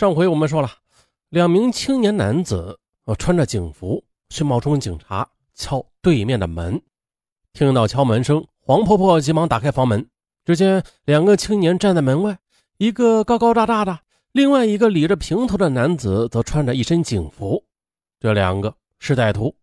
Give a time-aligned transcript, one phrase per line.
[0.00, 0.70] 上回我们说了，
[1.28, 6.80] 两名青年男子呃穿着警服，是冒充警察敲对面的门。
[7.52, 10.08] 听到敲门声，黄婆婆急忙打开房门，
[10.46, 12.38] 只见两个青年站在门外，
[12.78, 13.98] 一个高高大大的，
[14.32, 17.62] 另外一个理着平头的男子则穿着一身警服。
[18.18, 19.54] 这两个是歹徒。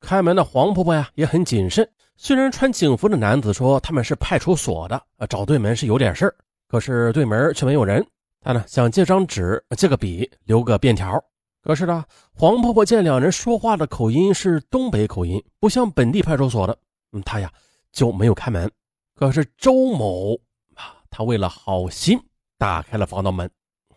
[0.00, 6.34] 开门的黄婆婆呀也很谨慎，虽然穿警服的男子说他们是派出所的，找对门是有点事儿，
[6.66, 8.04] 可是对门却没有人。
[8.46, 11.20] 他呢想借张纸、借个笔留个便条，
[11.64, 16.78] 可是呢，黄婆婆见两人说话的口音是东北口音，不像本地派出所的，
[17.10, 17.52] 嗯，她呀
[17.90, 18.70] 就没有开门。
[19.16, 20.34] 可是周某
[20.76, 22.16] 啊，他为了好心
[22.56, 23.50] 打开了防盗门。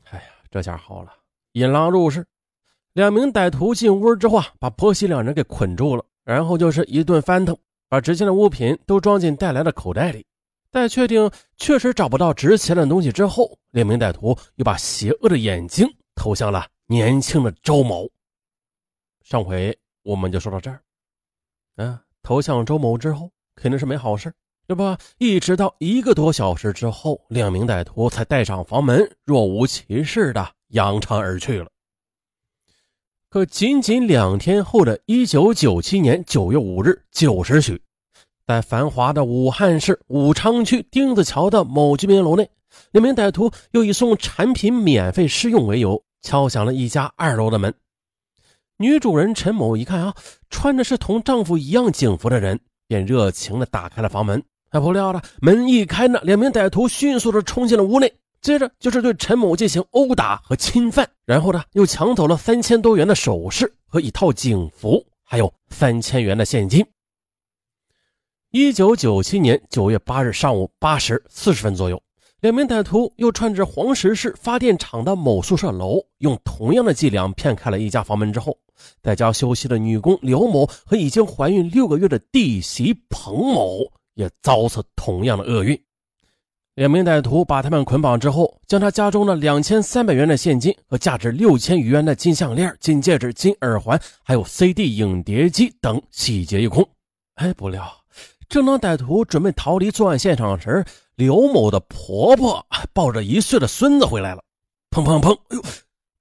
[0.09, 1.13] 哎呀，这下好了，
[1.52, 2.26] 引狼入室。
[2.93, 7.55] 两名歹徒进屋之后啊，把婆媳两人给捆住了，然后就是一顿翻腾，
[7.88, 10.26] 把值钱的物品都装进带来的口袋里。
[10.72, 18.08] 在确定确实找不到值钱的东西之后，两名歹徒又把邪恶的眼睛投向了年轻的周某。
[19.24, 20.82] 上回我们就说到这儿，
[21.77, 24.32] 啊，投向周某之后肯定是没好事，
[24.68, 31.68] 这不，一直到一个多小时之后，两名歹徒才带上房门，若无其事的扬长而去了。
[33.30, 37.82] 可仅仅两天后的一九九七年九月五日九时许。
[38.50, 42.50] 在繁华的武汉市武昌区丁字桥的某居民楼内，
[42.90, 47.72] 两名歹徒又以送产品免费试用为由，敲响了一家二楼的门。
[48.77, 50.16] 女主人陈某一看啊，
[50.50, 54.42] 穿的是同丈夫一样警服的人，便热情地打开了房门。
[54.72, 58.12] 还不料呢，门一开呢，两名歹徒迅速地冲进了屋内，
[58.42, 66.84] 接着就是对陈某进行殴打和侵犯，然后呢，又抢走了三千多元的首饰和一套警服，还有三千元的现金。
[68.52, 72.02] 一九九七年九月八日上午八时四十分左右，
[72.42, 78.58] 两名歹徒又窜至黄石市发电厂的某宿舍楼，用同样的伎俩骗开了一家房门之后，
[79.03, 83.82] 在家休息的女工刘某和已经怀孕六个月的弟媳彭某
[84.16, 85.80] 也遭此同样的厄运。
[86.74, 96.84] 两名歹徒把他们捆绑之后，将他家中的两千三百元的现金和价值六千余元的金项链、金戒指、金耳环，还有 CD 影碟机等洗劫一空。
[97.36, 97.99] 哎，不料。
[98.50, 100.84] 正当歹徒准备逃离作案现场时，
[101.16, 104.44] 刘某的婆婆抱着一岁的孙子回来了。
[104.90, 105.36] 砰砰砰！
[105.50, 105.64] 哎呦！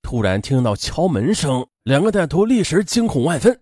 [0.03, 3.59] 突然听到敲门声，两个歹徒立时惊恐万分。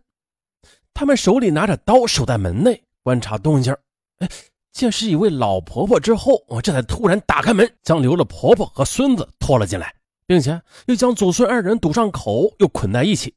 [0.93, 3.73] 他们手里拿着刀，守在门内观察动静。
[4.19, 4.29] 哎，
[4.73, 9.95] 见是一位老婆婆之后，我这才突然打开门，将刘的婆婆和孙子拖了进来，
[10.27, 13.33] 并且又将祖孙二人堵上口，又捆在一起。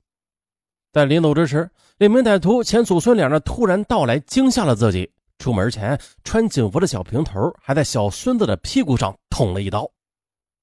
[0.91, 1.69] 在临走之时，
[1.99, 5.11] 两名歹徒见祖孙两人突然到来，惊吓了自己。
[5.39, 9.89] 出门前，穿警服的小平头还在小孙子的屁股上捅了一刀，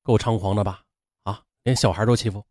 [0.03, 0.83] 够猖狂的吧？
[1.25, 2.45] 啊，连小孩都欺负。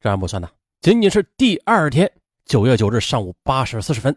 [0.00, 0.50] 这还不算呢，
[0.80, 2.10] 仅仅是第二天，
[2.44, 4.14] 九月九日上午八时四十分，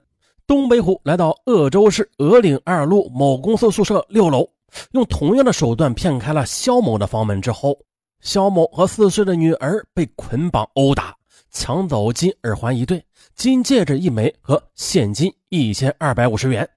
[0.47, 4.49] 东北虎来到鄂州市鹅岭二路某公司宿舍六楼，
[4.91, 7.79] 用同样的手段骗开了肖某的房门之后，
[8.21, 11.15] 肖某和四岁的女儿被捆绑殴打，
[11.51, 16.67] 抢走金耳环一对、金戒指一枚和现金一千二百五十元。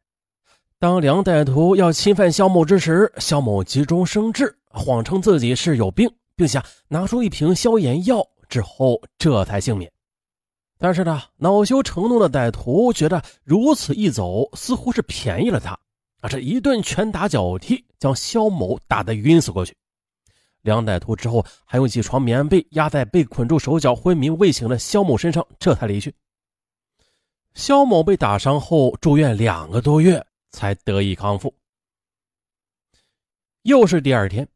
[0.83, 9.89] 当两歹徒要侵犯肖某之时，肖某急中生智，谎称自己是有病，并且拿出一瓶消炎药，之后这才幸免。
[10.81, 15.79] 但是呢，恼羞成怒的歹徒觉得如此一走，似乎是便宜了他，
[16.21, 19.77] 啊，这一顿拳打脚踢，将肖某打得晕死过去。
[20.63, 26.13] 两歹徒之后还用几床棉被压在被捆住手脚昏迷未醒的肖某身上，这才离去。
[27.55, 30.21] 肖某被打伤后住院两个多月。
[30.53, 31.53] 才得以康复。
[33.63, 34.47] 又是第二天，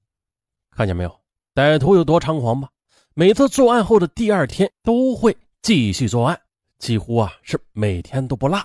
[0.71, 1.21] 看见没有，
[1.55, 2.69] 歹徒有多猖狂吧？
[3.15, 6.41] 每次作案后的第二天都会继续作案，
[6.79, 8.61] 几乎啊是每天都不落。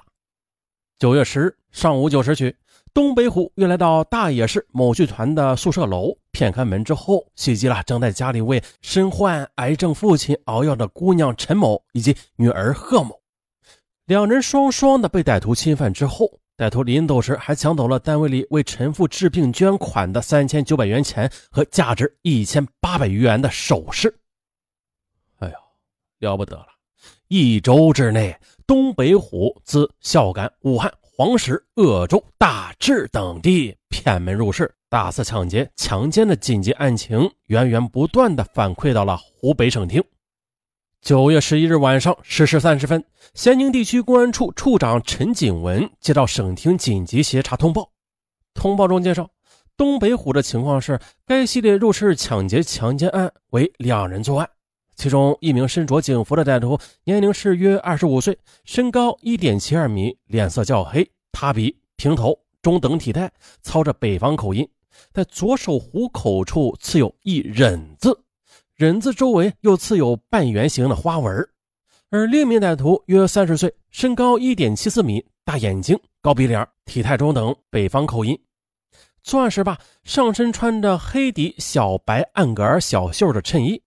[1.00, 2.56] 九月十日上午九时许，
[2.94, 13.22] 东北虎又来到大冶市某剧团的宿舍楼，骗开门之后，袭击了正在家里为身患癌症父亲熬药的姑娘陈某以及女儿贺某，
[14.06, 16.40] 两人双双的被歹徒侵犯之后。
[16.58, 24.14] 歹徒临走时还抢走了单位里为陈父治病捐款的三千九百元钱和价值一千八百余元的首饰。
[25.40, 25.56] 哎呦，
[26.20, 26.68] 了不得了！
[27.30, 28.38] 一周之内，
[28.68, 40.04] 东北虎自孝感、武汉、黄石、鄂州、大治等地骗门入室、大肆抢劫、强奸的紧急案情源源不断的反馈到了湖北省厅。
[41.02, 43.04] 九月十一日晚上十时三十分，
[43.34, 47.92] 咸宁地区公安处处长陈景文接到省厅紧急协查通报。
[48.54, 49.28] 通报中介绍，
[49.76, 54.48] 东北虎的情况是，该系列入室抢劫强奸案为两人作案，
[54.96, 63.32] 其中一名身着警服的歹徒，年龄是约二十五岁，身高一点七二米，脸色较黑，塌鼻，平头，中等体态，
[63.64, 64.70] 操着北方口音，
[65.12, 68.24] 在左手虎口处刺有一忍字，
[68.82, 71.48] 人字周围又刺有半圆形的花纹。
[72.10, 78.36] 而另一名歹徒约三十岁，身高一点七四米，大眼睛，高鼻梁，体态中等，北方口音。
[79.22, 83.80] 作案时吧，上身穿着黑底小白暗格儿小袖的衬衣。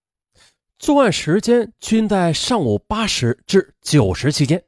[0.79, 4.63] 作案时间均在上午八时至九时期间。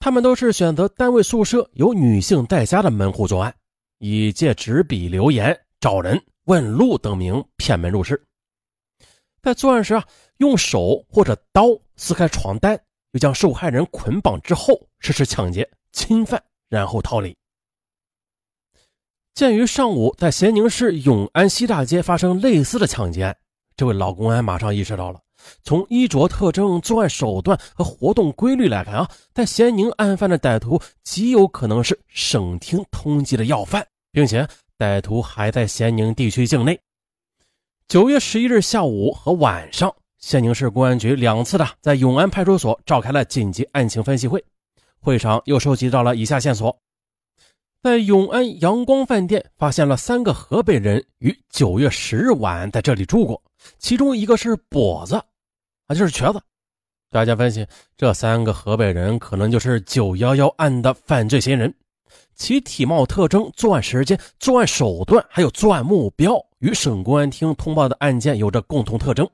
[0.00, 3.54] 他们都是选择单位宿舍有女性在家的门户作案，
[4.00, 8.20] 以借纸笔留言、找人问路等名骗门入室。
[9.42, 10.04] 在作案时啊，
[10.36, 11.64] 用手或者刀
[11.96, 12.78] 撕开床单，
[13.12, 17.34] 又将受害人捆绑之后实施抢劫、侵犯，然后逃离。
[19.34, 23.36] 鉴于上午在咸宁市永安西大街发生类似的抢劫案，
[23.76, 25.20] 这位老公安马上意识到了。
[25.62, 34.46] 从衣着特征、作案手段和活动规律来看啊，在咸宁案犯的歹徒极有可能是省厅通缉的要犯，并且
[34.76, 36.78] 歹徒还在咸宁地区境内。
[37.90, 44.44] 九月十一日下午和晚上，咸宁市公安局两次的在永安派出所召开了紧急案情分析会，
[45.00, 46.78] 会上又收集到了以下线索。
[47.82, 53.42] 在永安阳光饭店发现了三个河北人于九月十日晚在这里住过，
[53.80, 55.16] 其中一个是跛子，
[55.88, 56.40] 啊，就是瘸子。
[57.10, 57.66] 大家分析，
[57.96, 61.74] 这三个河北人可能就是九幺幺案的犯罪嫌疑人，
[62.36, 69.28] 其体貌特征、作案时间、作案手段还有作案目标与省公安厅通报的案件有着共同特征，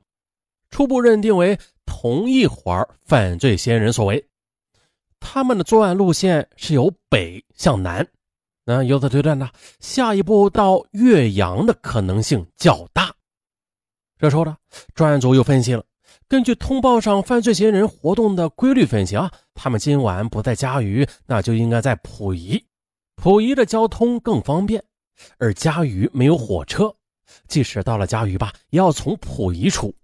[0.70, 4.24] 初步认定为同一伙犯罪嫌疑人所为。
[5.18, 8.06] 他们的作案路线是由北向南。
[8.64, 9.48] 那由此推断呢，
[9.80, 13.14] 下一步到岳阳的可能性较大。
[14.18, 14.56] 这时候呢，
[14.94, 15.84] 专案组又分析了，
[16.28, 22.64] 根据通报上犯罪嫌疑人活动的规律分析啊，他们今晚不在嘉鱼，那就应该在溥仪。
[23.16, 24.84] 溥仪的交通更方便，
[25.38, 26.94] 而嘉鱼没有火车，
[27.48, 29.94] 即使到了嘉鱼吧，也要从溥仪出。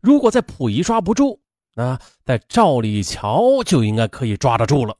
[0.00, 1.40] 如果在溥仪抓不住，
[1.74, 4.96] 那在赵李桥就应该可以抓得住了。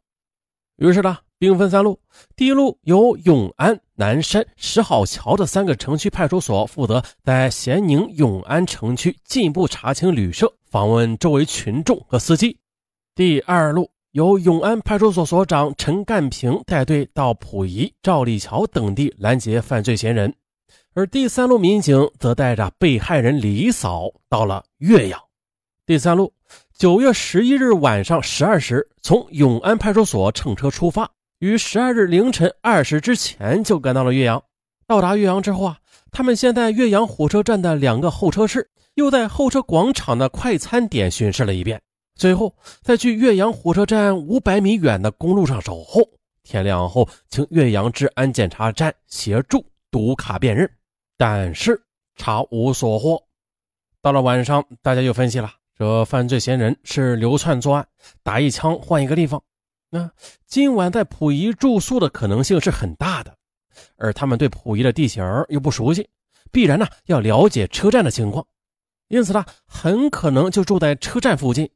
[0.76, 1.19] 于是呢。
[1.43, 1.99] 兵分三路，
[2.37, 12.56] 第一路由永安、南山、石好桥的三个城区派出所负责，在咸宁、永安城区进一步查清旅社，访问周围群众和司机；
[13.17, 20.31] 第二路由永安派出所所长陈干平带队到溥仪、赵立桥等地拦截犯罪嫌疑人；
[20.94, 25.18] 而第三路民警则带着被害人李嫂到了岳阳。
[25.86, 26.30] 第三路，
[26.76, 31.10] 九月十一日晚上十二时，从永安派出所乘车出发。
[31.38, 34.42] 于十二日凌晨二时之前就赶到了岳阳。
[34.86, 35.78] 到达岳阳之后啊，
[36.10, 41.80] 他们先在岳阳火车站的两个候车室，又在候车广场的快餐点巡视了一遍，
[42.16, 46.02] 最后再去岳阳火车站五百米远的公路上守候。
[46.42, 50.70] 天亮后，请岳阳治安检查站协助读卡辨认，
[51.17, 51.82] 但是
[52.17, 53.23] 查无所获。
[54.00, 57.87] 到了晚上，大家又分析了，这犯罪嫌疑人是流窜作案，
[58.23, 59.43] 打一枪换一个地方。
[59.91, 60.11] 那
[60.47, 63.37] 今晚在溥仪住宿的可能性是很大的，
[63.97, 66.09] 而他们对溥仪的地形又不熟悉，
[66.50, 68.47] 必然呢要了解车站的情况，
[69.09, 71.71] 因此呢很可能就住在车站附近。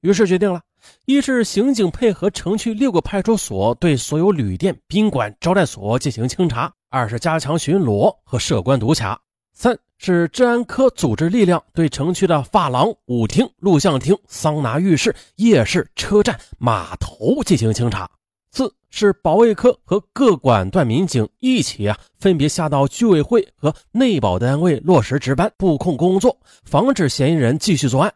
[0.00, 0.60] 于是决定了，
[1.06, 9.16] 一是刑警配合城区六个派出所对所有旅店、宾馆、招待所进行清查；二是加强巡逻和设关堵卡；
[9.52, 9.76] 三。
[9.96, 18.10] 是治安科组织力量对城区的发廊、舞厅、录像厅、桑拿浴室、夜市、车站、码头进行清查。
[18.52, 28.12] 四是保卫科和各管段民警一起啊，分别下到居委会和内保单位落实值班布控工作，防止嫌疑人继续作案。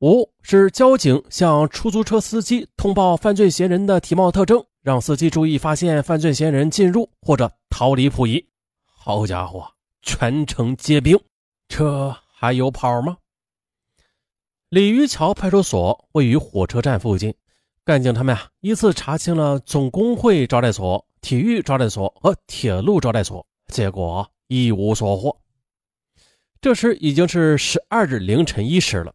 [0.00, 8.42] 五是交警向出租车司机通报犯罪嫌疑人的体貌特征，让司机注意发现犯罪嫌疑人进入或者逃离溥仪。
[8.86, 9.70] 好家伙！
[10.00, 11.20] 全城皆兵，
[11.68, 13.18] 这还有跑吗？
[14.70, 17.34] 鲤鱼桥派出所位于火车站附近，
[17.84, 25.38] 干警他们啊依次查清了总工会招待所、体育招待所和铁路招待所，结果一无所获。
[26.62, 29.12] 这时已经是十二日凌晨一时了，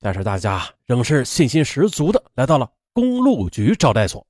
[0.00, 4.26] 但是大家仍是信心十足的来到了公路局招待所。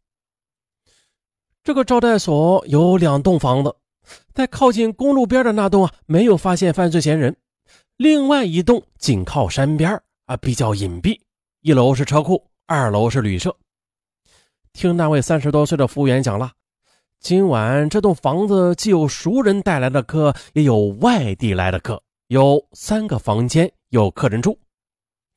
[1.64, 3.75] 这个招待所有两栋房子。
[4.35, 7.35] 在靠近公路边的那栋啊，没有发现犯罪嫌疑人。
[7.97, 11.18] 另外一栋紧靠山边啊，比较隐蔽。
[11.62, 13.56] 一楼是车库，二楼是旅社。
[14.75, 16.52] 听那位三十多岁的服务员讲了，
[17.18, 24.59] 今晚这栋房子既有熟人带来的客，也有外地来的客，有三个房间，有客人住。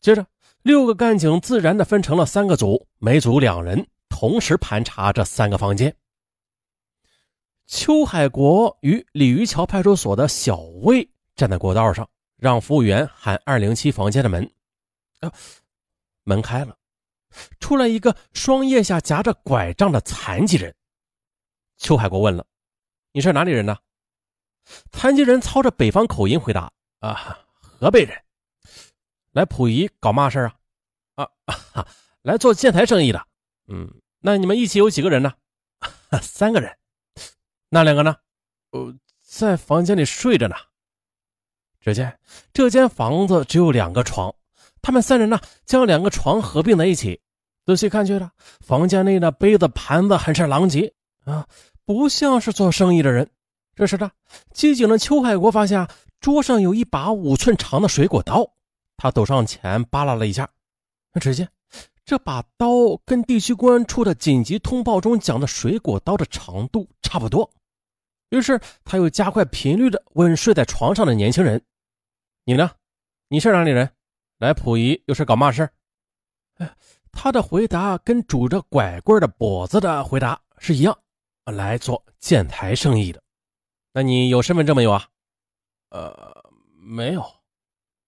[0.01, 0.25] 接着，
[0.63, 5.95] 六个干警自然的分成了三个组，每组两人，同时盘查这三个房间。
[7.67, 14.49] 邱海国与鲤鱼桥派出所的小魏站在过道上，让服务员喊二零七房间的门。
[15.19, 15.31] 啊，
[16.23, 16.77] 门开了，
[17.59, 20.73] 出来一个双腋下夹着拐杖的残疾人。
[21.77, 22.45] 邱海国问了
[23.11, 23.77] ：“你是哪里人呢？”
[24.91, 28.17] 残疾人操着北方口音回答：“啊，河北人。”
[29.33, 30.39] 来溥仪搞嘛事
[31.15, 31.29] 啊？
[31.45, 31.87] 啊啊，
[32.23, 33.27] 来做建材生意的。
[33.67, 35.33] 嗯，那你们一起有几个人呢？
[36.21, 36.75] 三个人。
[37.69, 38.15] 那两个呢？
[38.71, 40.55] 呃，在房间里睡着呢。
[41.79, 42.19] 只见
[42.53, 44.33] 这间房子只有两个床，
[44.81, 47.21] 他们三人呢将两个床合并在一起。
[47.65, 48.31] 仔细看去呢，
[48.61, 50.93] 房间内的杯子盘子很是狼藉
[51.25, 51.47] 啊，
[51.85, 53.29] 不像是做生意的人。
[53.75, 54.11] 这时呢，
[54.53, 55.87] 机警的邱海国发现
[56.19, 58.49] 桌上有一把五寸长的水果刀。
[58.95, 60.49] 他走上前扒拉了一下，
[61.21, 61.47] 只见
[62.05, 67.49] 这把刀跟地区公安处的紧急通报中讲的水果刀的长度差不多。
[68.29, 71.61] 于是他又加快频率的问睡在床上的年轻人
[72.45, 72.71] ：“你呢？
[73.29, 73.89] 你是哪里人？
[74.37, 75.69] 来溥仪有事搞嘛事？”
[76.59, 76.75] 哎，
[77.11, 80.97] 他的回答跟拄着拐棍的跛子的回答是一样，
[81.45, 83.21] 来做建材生意的。
[83.93, 85.07] 那你有身份证没有啊？
[85.89, 87.21] 呃，没有。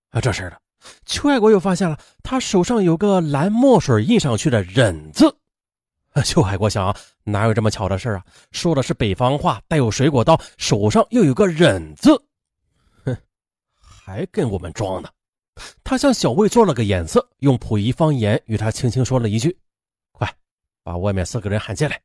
[0.09, 0.61] 啊，这是的。
[1.05, 5.37] 邱爱国又发现了，他手上有个蓝墨水印上去的“忍”字。
[6.25, 8.25] 邱海国想，哪有这么巧的事啊？
[8.51, 12.11] 说的是北方话，带有水果刀，手上又有个“忍”字。
[13.05, 13.15] 哼，
[13.81, 15.09] 还跟我们装呢！
[15.83, 19.57] 他向小魏做了个眼色，用溥仪方言与他轻轻说了一句
[20.11, 20.29] ：“快，
[20.83, 22.01] 把外面四个人喊进来。”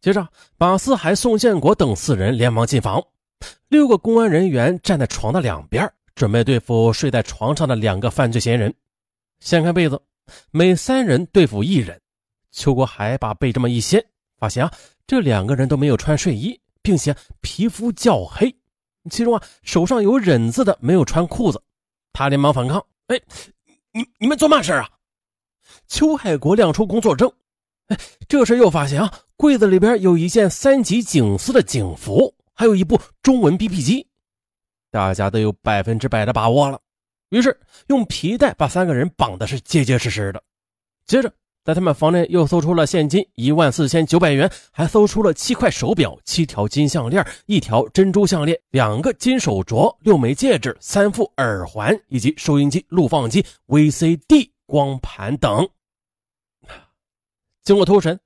[0.00, 3.02] 接着，马四海、宋建国等四人连忙进房。
[3.68, 5.92] 六个公安人员站在床的两边。
[6.14, 8.74] 准备对付睡在床上的两个犯罪嫌疑人，
[9.40, 9.98] 掀开被子，
[10.50, 11.98] 每三人对付一人。
[12.52, 14.04] 邱国海把被这么一掀，
[14.38, 14.72] 发现啊，
[15.06, 18.54] 这两个人都没有穿睡衣，并且皮肤较黑，
[19.10, 21.60] 其中啊，手上有忍字的没有穿裤子。
[22.12, 23.20] 他连忙反抗：“哎，
[23.92, 24.88] 你你们做嘛事啊？”
[25.88, 27.32] 邱海国亮出工作证，
[27.88, 34.06] 哎，这时又发现啊，柜子里边有一件三级警司的警服，还有一部中文 BP 机。
[34.90, 36.78] 大家都有百分之百的把握了，
[37.30, 40.42] 于是用皮带把三个人绑的是结结实实的。
[41.06, 41.32] 接着，
[41.64, 55.68] 在他们房内又搜出了现金一万四千九百元，还搜出了七块手表、七条金项链、一条珍珠项链、两个金手镯、六枚戒指、三副耳环以及收音机、录放机、VCD 光盘等。
[57.62, 58.18] 经过偷审，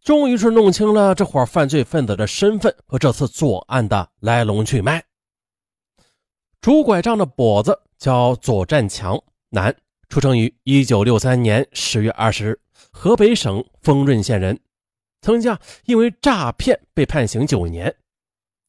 [0.00, 5.02] 终于是弄清了这伙犯罪分子的身份和这次作案的来龙去脉。
[6.60, 9.20] 拄拐杖的跛子叫左占强，
[9.50, 9.74] 男，
[10.08, 12.60] 出生于一九六三年十月二十日，
[12.90, 14.58] 河北省丰润县人，
[15.20, 17.94] 曾经因为诈骗被判刑九年。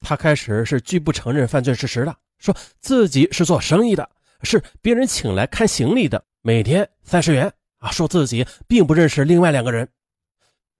[0.01, 4.09] 他开始是拒不承认犯罪事实的，说自己是做生意的，
[4.43, 9.87] 是别人请来看行李的，每天三十元啊，说自己并不认识另外两个人。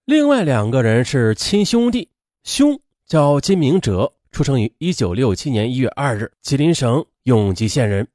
[0.04, 2.08] 另外两个人是亲兄弟，
[2.44, 4.12] 兄叫金明哲。
[4.30, 8.06] 出生于一九六七年一月二日，吉林省永吉县人。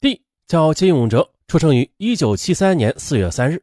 [0.00, 3.62] 弟叫金永哲，出生于一九七三年四月三日。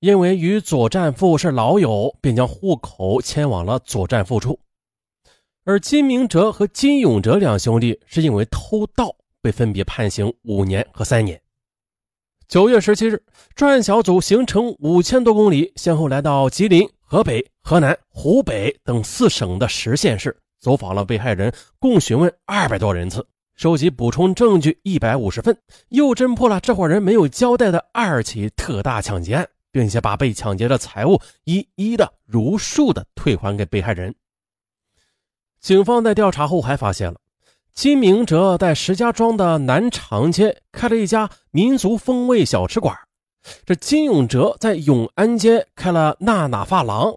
[0.00, 4.58] 因为与左战富是老友，便将户口迁往了左战富处。
[5.64, 11.40] 而金明哲和金永哲两兄弟是因为偷盗被分别判刑五年和三年。
[12.46, 13.20] 九月十七日，
[13.54, 20.36] 专案小组行程五千多公里，先后来到吉林、河北、河南、湖北等四省的十县市。
[20.60, 23.26] 走访了被害人，共询问二百多人次，
[23.56, 25.56] 收集补充证据一百五十份，
[25.88, 34.14] 又侦破了这伙人没有交代的二起特大抢劫案，并且把被抢劫的财物一一的如数的退还给被害人。
[35.60, 37.20] 警方在调查后还发现了，
[37.74, 42.96] 金明哲在石家庄的南长街开了一家民族风味小吃馆，
[43.66, 47.14] 这金永哲在永安街开了娜娜发廊。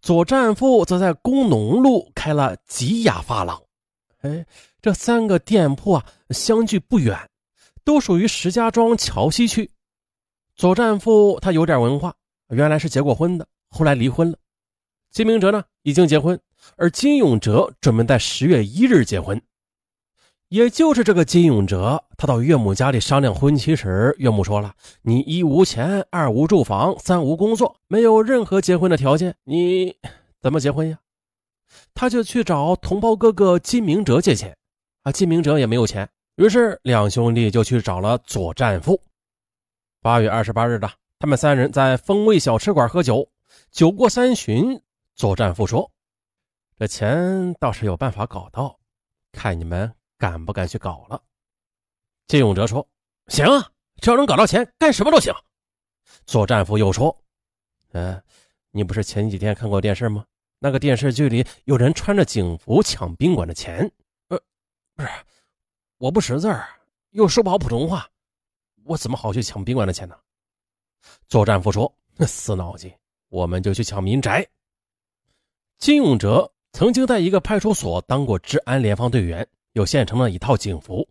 [0.00, 3.62] 左战富则在工农路开了吉雅发廊，
[4.22, 4.44] 哎，
[4.82, 7.16] 这三个店铺啊相距不远，
[7.84, 9.70] 都属于石家庄桥西区。
[10.60, 12.14] 左战富他有点文化，
[12.48, 14.36] 原来是结过婚的，后来离婚了。
[15.10, 16.38] 金明哲呢已经结婚，
[16.76, 19.40] 而金永哲准备在十月一日结婚。
[20.50, 29.96] 也就是这个金永哲，他到岳母家里商量婚期时，岳母说了：“你一无钱，二无住房，三无工作，没有任何结婚的条件，你
[30.42, 30.98] 怎么结婚呀？”
[31.94, 34.54] 他就去找同胞哥哥金明哲借钱，
[35.04, 39.00] 啊，金明哲也没有钱，于是两兄弟就去找了左战富。
[40.02, 43.30] 八月二十八日的，他们三人在风味小吃馆喝酒，
[43.70, 44.80] 酒过三巡，
[45.14, 45.92] 左战富说
[46.78, 48.80] ：“这钱倒是有办法搞到，
[49.30, 51.22] 看你们敢不敢去搞了。”
[52.28, 52.88] 金永哲说
[53.28, 55.34] ：“行啊，只要能搞到钱，干什么都行。”
[56.24, 57.14] 左战富又说
[57.92, 58.22] ：“嗯，
[58.70, 60.24] 你不是前几天看过电视吗？
[60.60, 63.92] 那个电视剧里有人穿着警服抢宾馆的钱。
[64.28, 64.40] 呃，
[64.96, 65.08] 不是，
[65.98, 66.66] 我不识字儿，
[67.10, 68.08] 又说不好普通话，
[68.84, 70.16] 我怎么好去抢宾馆的钱呢？”
[71.28, 72.92] 左战富说：“那 死脑筋，
[73.28, 74.46] 我们就去抢民宅。”
[75.78, 81.08] 金永哲曾经在一个派出所当过治安联防队员，有现成的一套警服，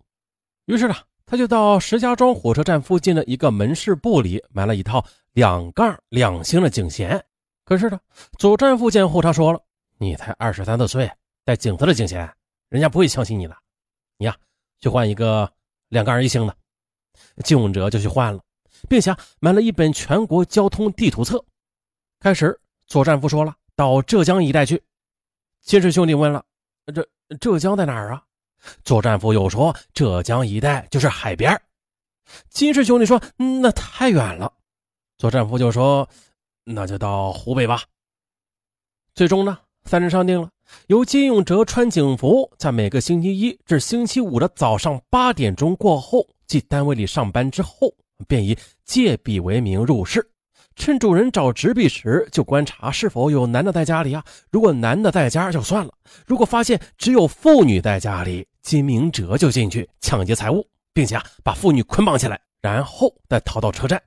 [0.65, 0.95] 于是呢。
[1.31, 7.23] 他就到石家庄火车站附近的一个门市部里买了一套两杠两星的警衔。
[7.63, 7.99] 可是呢，
[8.39, 9.61] 左战富见后他说了
[9.99, 11.07] ：“你才二十三四岁，
[11.45, 12.27] 带警字的警衔，
[12.69, 13.55] 人家不会相信你的。
[14.17, 14.35] 你呀，
[14.79, 15.53] 去换一个
[15.89, 16.57] 两杠一星的。”
[17.43, 18.41] 金永哲就去换了，
[18.87, 21.43] 并且买了一本全国交通地图册。
[22.19, 24.81] 开始，左战富说了：“到浙江一带去。”
[25.61, 26.43] 金氏兄弟问了
[26.93, 27.07] ：“这
[27.39, 28.23] 浙江在哪儿啊？”
[28.83, 31.59] 左战富又说：“浙江一带就是海边。”
[32.49, 34.51] 金氏兄弟说：“那太远了。”
[35.17, 36.07] 左战富就说
[36.65, 37.83] ：“那就到湖北吧。”
[39.15, 40.49] 最终呢，三人商定了，
[40.87, 47.93] 由金永哲穿警服，在每个星期一至星期五的早上八点钟过后，即单位里上班之后，
[48.27, 50.27] 便以借笔为名入室。
[50.75, 54.23] 趁主人找纸笔时，就观察是否有男的在家里啊。
[54.49, 55.93] 如果男的在家就算了，
[56.25, 64.01] 如果发现只有妇女在家里，金明哲就进去抢劫财物，并且啊把妇女捆绑起来，然后再逃到车站。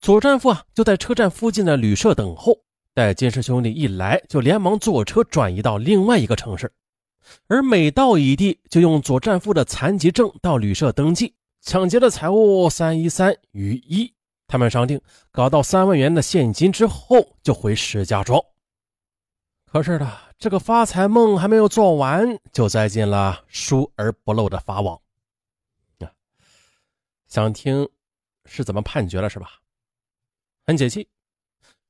[0.00, 2.56] 左战富啊就在车站附近的旅社等候，
[2.94, 6.72] 待金氏兄弟一来，就连忙坐车转移到另外一个城市。
[7.46, 14.12] 而每到一地，就用左战富的残疾证到旅社登记，抢劫的财物三一三余一。
[14.46, 15.00] 他们商定
[15.30, 18.38] 搞到三万元的现金之后，就回石家庄。
[19.64, 25.00] 可是呢，这个发财梦还没有做完，就栽进了疏而不漏的法网。
[26.00, 26.12] 啊，
[27.26, 27.88] 想听
[28.44, 29.48] 是怎么判决了是吧？
[30.66, 31.08] 很解气。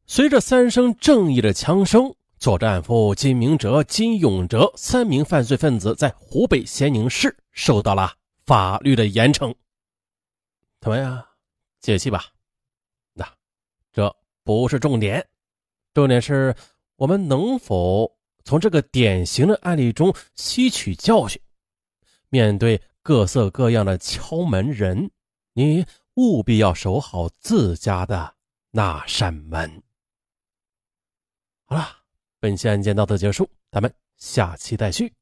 [0.07, 9.55] 随着三声正义的枪声，左战富、金明哲、金永哲三名犯罪分子在湖北咸宁市受到了法律的严惩。
[10.81, 11.25] 怎么样，
[11.79, 12.25] 解气吧？
[13.13, 13.33] 那
[13.93, 15.25] 这不是重点，
[15.95, 16.53] 重点是
[16.97, 21.41] 我们能否从这个典型的案例中吸取教训。
[22.29, 25.13] 面对各色各样的敲门人，
[25.53, 28.35] 你务必要守好自家的
[28.73, 29.81] 那扇门。
[31.67, 32.02] 好了，
[32.43, 35.13] 本期案件到此结束，咱们下期再续。